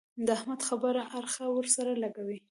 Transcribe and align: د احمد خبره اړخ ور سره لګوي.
د 0.25 0.27
احمد 0.37 0.61
خبره 0.67 1.01
اړخ 1.17 1.33
ور 1.55 1.65
سره 1.75 1.91
لګوي. 2.03 2.37